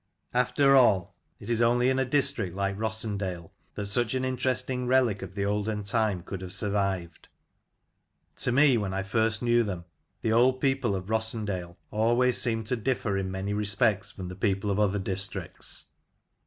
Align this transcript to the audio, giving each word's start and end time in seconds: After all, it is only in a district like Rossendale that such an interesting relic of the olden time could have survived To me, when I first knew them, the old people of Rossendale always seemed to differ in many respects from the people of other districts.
After 0.33 0.75
all, 0.75 1.15
it 1.39 1.47
is 1.47 1.61
only 1.61 1.87
in 1.87 1.99
a 1.99 2.05
district 2.05 2.55
like 2.55 2.75
Rossendale 2.75 3.51
that 3.75 3.85
such 3.85 4.15
an 4.15 4.25
interesting 4.25 4.87
relic 4.87 5.21
of 5.21 5.35
the 5.35 5.45
olden 5.45 5.83
time 5.83 6.23
could 6.23 6.41
have 6.41 6.53
survived 6.53 7.29
To 8.37 8.51
me, 8.51 8.79
when 8.79 8.95
I 8.95 9.03
first 9.03 9.43
knew 9.43 9.61
them, 9.61 9.85
the 10.23 10.33
old 10.33 10.59
people 10.59 10.95
of 10.95 11.11
Rossendale 11.11 11.77
always 11.91 12.41
seemed 12.41 12.65
to 12.65 12.75
differ 12.75 13.15
in 13.15 13.29
many 13.29 13.53
respects 13.53 14.09
from 14.09 14.27
the 14.27 14.35
people 14.35 14.71
of 14.71 14.79
other 14.79 14.97
districts. 14.97 15.85